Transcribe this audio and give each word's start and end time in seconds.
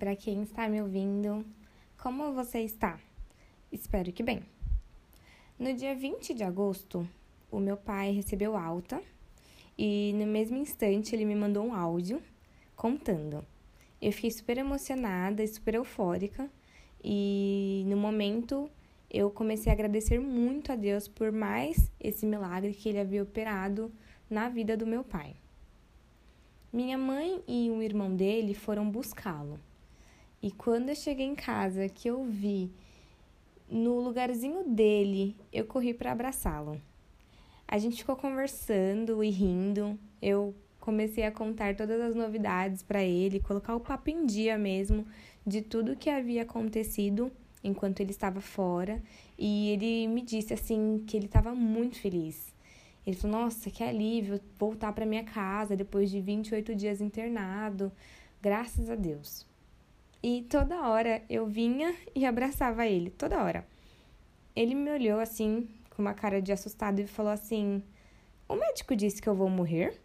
para 0.00 0.16
quem 0.16 0.42
está 0.42 0.66
me 0.66 0.80
ouvindo. 0.80 1.44
Como 2.02 2.32
você 2.32 2.60
está? 2.60 2.98
Espero 3.70 4.10
que 4.10 4.22
bem. 4.22 4.42
No 5.58 5.74
dia 5.74 5.94
20 5.94 6.32
de 6.32 6.42
agosto, 6.42 7.06
o 7.52 7.60
meu 7.60 7.76
pai 7.76 8.10
recebeu 8.10 8.56
alta 8.56 9.02
e 9.76 10.14
no 10.14 10.26
mesmo 10.26 10.56
instante 10.56 11.14
ele 11.14 11.26
me 11.26 11.34
mandou 11.34 11.66
um 11.66 11.74
áudio 11.74 12.22
contando. 12.74 13.44
Eu 14.00 14.10
fiquei 14.10 14.30
super 14.30 14.56
emocionada 14.56 15.42
e 15.42 15.48
super 15.48 15.74
eufórica 15.74 16.50
e 17.04 17.84
no 17.86 17.98
momento 17.98 18.70
eu 19.10 19.30
comecei 19.30 19.70
a 19.70 19.74
agradecer 19.74 20.18
muito 20.18 20.72
a 20.72 20.76
Deus 20.76 21.08
por 21.08 21.30
mais 21.30 21.92
esse 22.00 22.24
milagre 22.24 22.72
que 22.72 22.88
ele 22.88 23.00
havia 23.00 23.22
operado 23.22 23.92
na 24.30 24.48
vida 24.48 24.78
do 24.78 24.86
meu 24.86 25.04
pai. 25.04 25.36
Minha 26.72 26.96
mãe 26.96 27.42
e 27.46 27.70
um 27.70 27.82
irmão 27.82 28.16
dele 28.16 28.54
foram 28.54 28.90
buscá-lo. 28.90 29.60
E 30.42 30.50
quando 30.50 30.88
eu 30.88 30.94
cheguei 30.94 31.26
em 31.26 31.34
casa, 31.34 31.88
que 31.88 32.08
eu 32.08 32.24
vi 32.24 32.70
no 33.68 34.00
lugarzinho 34.00 34.68
dele, 34.68 35.36
eu 35.52 35.64
corri 35.64 35.92
para 35.92 36.12
abraçá-lo. 36.12 36.80
A 37.68 37.78
gente 37.78 37.98
ficou 37.98 38.16
conversando 38.16 39.22
e 39.22 39.30
rindo. 39.30 39.98
Eu 40.20 40.54
comecei 40.80 41.24
a 41.24 41.30
contar 41.30 41.76
todas 41.76 42.00
as 42.00 42.14
novidades 42.14 42.82
para 42.82 43.02
ele, 43.02 43.40
colocar 43.40 43.74
o 43.74 43.80
papo 43.80 44.10
em 44.10 44.26
dia 44.26 44.56
mesmo 44.56 45.06
de 45.46 45.62
tudo 45.62 45.96
que 45.96 46.10
havia 46.10 46.42
acontecido 46.42 47.30
enquanto 47.62 48.00
ele 48.00 48.10
estava 48.10 48.40
fora. 48.40 49.02
E 49.38 49.70
ele 49.70 50.08
me 50.08 50.22
disse 50.22 50.54
assim 50.54 51.04
que 51.06 51.16
ele 51.16 51.26
estava 51.26 51.54
muito 51.54 52.00
feliz 52.00 52.50
ele 53.06 53.16
falou: 53.16 53.42
Nossa, 53.42 53.70
que 53.70 53.82
alívio 53.82 54.40
voltar 54.58 54.92
para 54.92 55.06
minha 55.06 55.24
casa 55.24 55.76
depois 55.76 56.10
de 56.10 56.20
28 56.20 56.74
dias 56.74 57.00
internado. 57.00 57.90
Graças 58.40 58.88
a 58.90 58.94
Deus. 58.94 59.49
E 60.22 60.42
toda 60.42 60.88
hora 60.88 61.22
eu 61.30 61.46
vinha 61.46 61.94
e 62.14 62.26
abraçava 62.26 62.86
ele, 62.86 63.10
toda 63.10 63.42
hora. 63.42 63.66
Ele 64.54 64.74
me 64.74 64.90
olhou 64.90 65.18
assim, 65.18 65.66
com 65.88 66.02
uma 66.02 66.12
cara 66.12 66.42
de 66.42 66.52
assustado, 66.52 67.00
e 67.00 67.06
falou 67.06 67.32
assim: 67.32 67.82
O 68.46 68.54
médico 68.54 68.94
disse 68.94 69.22
que 69.22 69.28
eu 69.28 69.34
vou 69.34 69.48
morrer? 69.48 69.98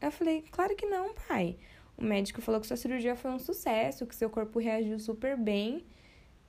Eu 0.00 0.10
falei: 0.10 0.42
Claro 0.50 0.74
que 0.74 0.86
não, 0.86 1.12
pai. 1.28 1.58
O 1.96 2.04
médico 2.04 2.40
falou 2.40 2.60
que 2.60 2.66
sua 2.66 2.76
cirurgia 2.76 3.14
foi 3.14 3.30
um 3.30 3.38
sucesso, 3.38 4.06
que 4.06 4.14
seu 4.14 4.30
corpo 4.30 4.58
reagiu 4.58 4.98
super 4.98 5.36
bem. 5.36 5.84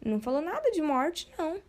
Não 0.03 0.19
falou 0.19 0.41
nada 0.41 0.71
de 0.71 0.81
morte, 0.81 1.29
não. 1.37 1.61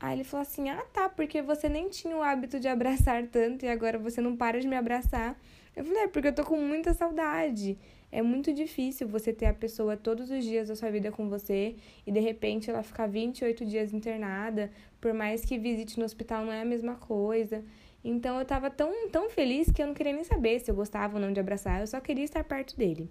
Aí 0.00 0.16
ele 0.16 0.24
falou 0.24 0.42
assim: 0.42 0.68
Ah, 0.68 0.84
tá, 0.92 1.08
porque 1.08 1.40
você 1.40 1.68
nem 1.68 1.88
tinha 1.88 2.16
o 2.16 2.22
hábito 2.22 2.58
de 2.58 2.68
abraçar 2.68 3.24
tanto 3.28 3.64
e 3.64 3.68
agora 3.68 3.98
você 3.98 4.20
não 4.20 4.36
para 4.36 4.60
de 4.60 4.66
me 4.66 4.76
abraçar. 4.76 5.38
Eu 5.74 5.84
falei: 5.84 6.02
É, 6.02 6.08
porque 6.08 6.28
eu 6.28 6.34
tô 6.34 6.44
com 6.44 6.56
muita 6.56 6.92
saudade. 6.92 7.78
É 8.16 8.22
muito 8.22 8.50
difícil 8.50 9.06
você 9.06 9.30
ter 9.30 9.44
a 9.44 9.52
pessoa 9.52 9.94
todos 9.94 10.30
os 10.30 10.42
dias 10.42 10.68
da 10.68 10.74
sua 10.74 10.90
vida 10.90 11.12
com 11.12 11.28
você 11.28 11.76
e 12.06 12.10
de 12.10 12.18
repente 12.18 12.70
ela 12.70 12.82
ficar 12.82 13.06
28 13.06 13.66
dias 13.66 13.92
internada, 13.92 14.70
por 14.98 15.12
mais 15.12 15.44
que 15.44 15.58
visite 15.58 15.98
no 15.98 16.06
hospital 16.06 16.42
não 16.46 16.50
é 16.50 16.62
a 16.62 16.64
mesma 16.64 16.94
coisa. 16.94 17.62
Então 18.02 18.38
eu 18.38 18.46
tava 18.46 18.70
tão, 18.70 19.10
tão 19.10 19.28
feliz 19.28 19.70
que 19.70 19.82
eu 19.82 19.86
não 19.86 19.92
queria 19.92 20.14
nem 20.14 20.24
saber 20.24 20.58
se 20.60 20.70
eu 20.70 20.74
gostava 20.74 21.16
ou 21.16 21.20
não 21.20 21.30
de 21.30 21.40
abraçar, 21.40 21.82
eu 21.82 21.86
só 21.86 22.00
queria 22.00 22.24
estar 22.24 22.42
perto 22.42 22.74
dele. 22.74 23.10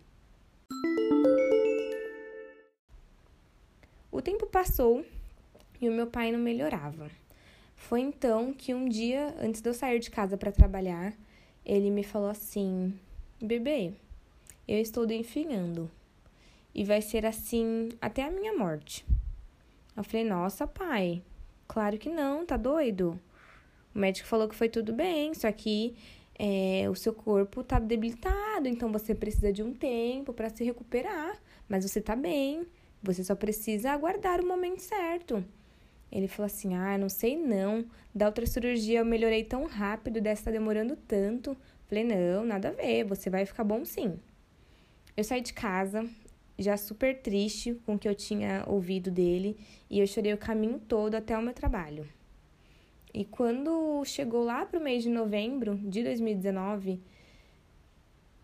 O 4.11 4.23
tempo 4.23 4.47
passou 4.47 5.05
e 5.79 5.87
o 5.87 5.91
meu 5.91 6.07
pai 6.07 6.31
não 6.31 6.39
melhorava. 6.39 7.11
Foi 7.75 8.01
então 8.01 8.51
que 8.51 8.73
um 8.73 8.89
dia, 8.89 9.35
antes 9.39 9.61
de 9.61 9.69
eu 9.69 9.73
sair 9.75 9.99
de 9.99 10.09
casa 10.09 10.35
para 10.35 10.51
trabalhar, 10.51 11.13
ele 11.63 11.91
me 11.91 12.03
falou 12.03 12.29
assim: 12.29 12.91
Bebê, 13.39 13.93
eu 14.67 14.79
estou 14.79 15.05
definhando 15.05 15.89
e 16.73 16.83
vai 16.83 17.01
ser 17.01 17.25
assim 17.25 17.89
até 18.01 18.23
a 18.23 18.29
minha 18.29 18.53
morte. 18.53 19.05
Eu 19.95 20.03
falei: 20.03 20.25
Nossa, 20.25 20.67
pai, 20.67 21.21
claro 21.67 21.97
que 21.97 22.09
não, 22.09 22.45
tá 22.45 22.57
doido? 22.57 23.19
O 23.93 23.99
médico 23.99 24.27
falou 24.27 24.49
que 24.49 24.55
foi 24.55 24.67
tudo 24.67 24.91
bem, 24.91 25.33
só 25.33 25.49
que 25.51 25.95
é, 26.37 26.89
o 26.89 26.95
seu 26.95 27.13
corpo 27.13 27.63
tá 27.63 27.79
debilitado, 27.79 28.67
então 28.67 28.91
você 28.91 29.15
precisa 29.15 29.53
de 29.53 29.63
um 29.63 29.73
tempo 29.73 30.33
para 30.33 30.49
se 30.49 30.65
recuperar, 30.65 31.39
mas 31.69 31.89
você 31.89 32.01
tá 32.01 32.13
bem, 32.13 32.67
você 33.01 33.23
só 33.23 33.35
precisa 33.35 33.91
aguardar 33.91 34.41
o 34.41 34.45
momento 34.45 34.81
certo. 34.81 35.43
Ele 36.11 36.27
falou 36.27 36.47
assim: 36.47 36.75
Ah, 36.75 36.97
não 36.97 37.09
sei 37.09 37.37
não. 37.37 37.85
Da 38.13 38.27
outra 38.27 38.45
cirurgia 38.45 38.99
eu 38.99 39.05
melhorei 39.05 39.43
tão 39.43 39.65
rápido, 39.65 40.21
dessa 40.21 40.45
tá 40.45 40.51
demorando 40.51 40.95
tanto. 41.07 41.55
Falei: 41.87 42.03
Não, 42.03 42.45
nada 42.45 42.69
a 42.69 42.71
ver, 42.71 43.05
você 43.05 43.29
vai 43.29 43.45
ficar 43.45 43.63
bom 43.63 43.85
sim. 43.85 44.19
Eu 45.17 45.23
saí 45.23 45.39
de 45.39 45.53
casa, 45.53 46.05
já 46.59 46.75
super 46.75 47.21
triste 47.21 47.73
com 47.85 47.95
o 47.95 47.99
que 47.99 48.07
eu 48.07 48.13
tinha 48.13 48.65
ouvido 48.67 49.09
dele, 49.09 49.57
e 49.89 49.99
eu 49.99 50.07
chorei 50.07 50.33
o 50.33 50.37
caminho 50.37 50.77
todo 50.77 51.15
até 51.15 51.37
o 51.37 51.41
meu 51.41 51.53
trabalho. 51.53 52.05
E 53.13 53.23
quando 53.23 54.03
chegou 54.03 54.43
lá 54.43 54.65
para 54.65 54.77
o 54.77 54.83
mês 54.83 55.03
de 55.03 55.09
novembro 55.09 55.77
de 55.77 56.03
2019, 56.03 56.99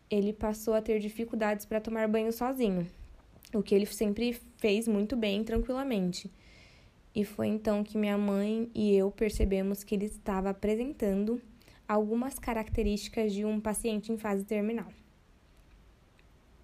ele 0.09 0.31
passou 0.31 0.73
a 0.73 0.81
ter 0.81 0.97
dificuldades 0.99 1.65
para 1.65 1.81
tomar 1.81 2.07
banho 2.07 2.31
sozinho, 2.31 2.87
o 3.53 3.61
que 3.61 3.75
ele 3.75 3.85
sempre 3.85 4.39
fez 4.55 4.87
muito 4.87 5.17
bem, 5.17 5.43
tranquilamente. 5.43 6.31
E 7.13 7.25
foi 7.25 7.47
então 7.47 7.83
que 7.83 7.97
minha 7.97 8.17
mãe 8.17 8.71
e 8.73 8.95
eu 8.95 9.11
percebemos 9.11 9.83
que 9.83 9.95
ele 9.95 10.05
estava 10.05 10.51
apresentando 10.51 11.41
algumas 11.85 12.39
características 12.39 13.33
de 13.33 13.43
um 13.43 13.59
paciente 13.59 14.09
em 14.09 14.17
fase 14.17 14.45
terminal. 14.45 14.87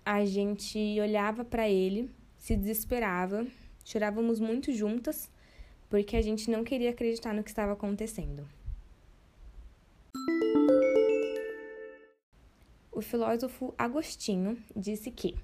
A 0.10 0.24
gente 0.24 0.80
olhava 1.02 1.44
para 1.44 1.68
ele, 1.68 2.10
se 2.38 2.56
desesperava, 2.56 3.46
chorávamos 3.84 4.40
muito 4.40 4.72
juntas, 4.72 5.30
porque 5.90 6.16
a 6.16 6.22
gente 6.22 6.50
não 6.50 6.64
queria 6.64 6.92
acreditar 6.92 7.34
no 7.34 7.44
que 7.44 7.50
estava 7.50 7.74
acontecendo. 7.74 8.48
O 12.90 13.02
filósofo 13.02 13.76
Agostinho 13.78 14.58
disse 14.74 15.12
que 15.12 15.36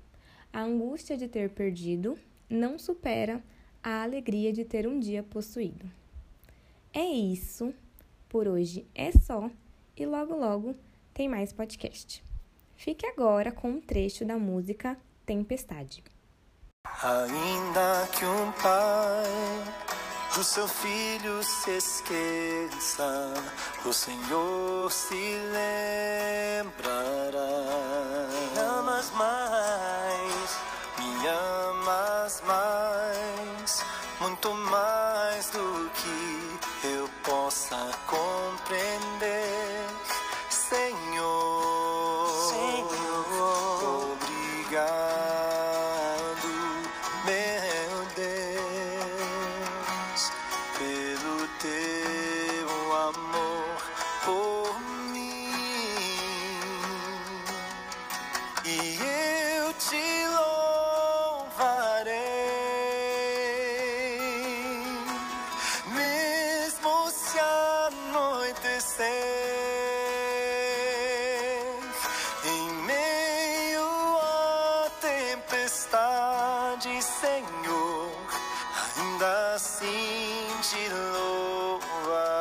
a 0.53 0.61
angústia 0.61 1.17
de 1.17 1.27
ter 1.27 1.49
perdido 1.49 2.17
não 2.49 2.79
supera 2.79 3.43
a 3.83 4.01
alegria 4.01 4.53
de 4.53 4.63
ter 4.63 4.87
um 4.87 4.97
dia 4.97 5.23
possuído. 5.23 5.91
É 6.93 7.03
isso, 7.03 7.73
por 8.29 8.47
hoje 8.47 8.87
é 8.95 9.11
só 9.11 9.51
e 9.97 10.05
logo 10.05 10.33
logo 10.33 10.73
tem 11.13 11.27
mais 11.27 11.51
podcast. 11.51 12.23
Fique 12.83 13.05
agora 13.05 13.49
com 13.49 13.69
um 13.69 13.79
trecho 13.79 14.25
da 14.25 14.37
música 14.37 14.97
Tempestade. 15.25 16.03
Ainda 17.01 18.09
que 18.11 18.25
um 18.25 18.51
pai 18.51 19.23
do 20.35 20.43
seu 20.43 20.67
filho 20.67 21.41
se 21.43 21.77
esqueça, 21.77 23.33
o 23.85 23.93
Senhor 23.93 24.91
se 24.91 25.15
lembrará. 26.65 27.47
Me 28.51 28.59
amas 28.59 29.09
mais, 29.11 30.59
me 30.99 31.27
amas 31.29 32.43
mais 32.45 33.85
muito 34.19 34.53
mais 34.55 35.49
do 35.51 35.89
que 35.91 36.87
eu 36.87 37.09
possa 37.23 37.77
compreender, 38.07 39.87
Senhor. 40.49 41.02
Assim 79.53 80.47
te 80.61 80.89
louvarei. 81.13 82.33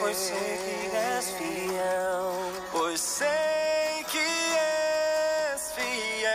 Pois 0.00 0.16
sei 0.16 0.58
que 0.64 0.96
és 0.96 1.30
fiel, 1.32 2.32
pois 2.70 3.00
sei 3.00 4.04
que 4.10 4.18
és 4.18 5.72
fiel. 5.72 6.32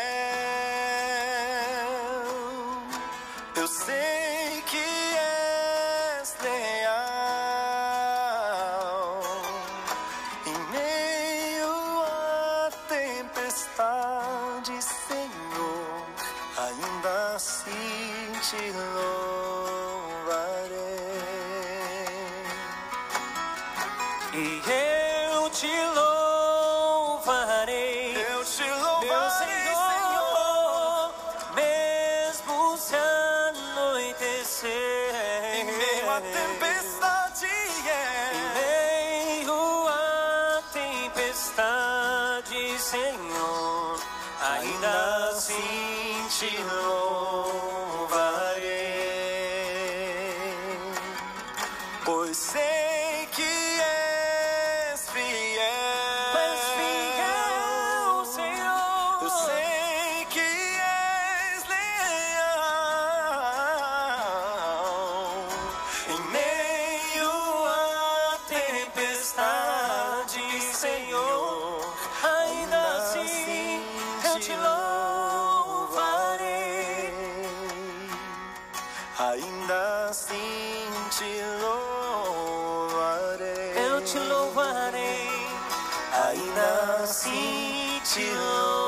Eu 3.56 3.68
sei 3.68 4.62
que 4.69 4.77
és 4.77 6.36
leal. 6.44 6.76
Te 25.59 25.74
louvarei. 25.95 28.13
Eu 28.30 28.45
te 28.45 28.62
Meu 28.62 28.77
louvarei, 28.77 29.74
Senhor, 29.89 31.12
mesmo 31.56 32.77
se 32.77 32.95
anoitecer, 33.65 35.56
Em 35.56 35.65
meio 35.65 36.12
à 36.12 36.21
tempestade, 36.21 37.48
em 37.48 37.86
yeah. 37.88 38.54
meio 38.54 39.88
à 39.88 40.62
tempestade, 40.71 42.80
Senhor, 42.80 44.00
ainda 44.39 45.30
assim 45.31 46.27
te 46.38 46.56
louvarei, 46.62 47.98
pois 52.06 52.38
sei 52.38 53.27
que 53.31 53.76
Senhor, 70.77 71.81
Ainda 72.24 72.97
assim 72.97 73.83
eu 74.24 74.39
te 74.39 74.56
louvarei. 74.56 75.97
Ainda 79.18 80.09
assim 80.12 80.85
te 81.09 81.41
louvarei. 81.63 83.74
Eu 83.89 84.01
te 84.01 84.19
louvarei. 84.19 85.47
Ainda 86.13 87.00
assim 87.01 88.00
te 88.06 88.29
louvarei. 88.35 88.87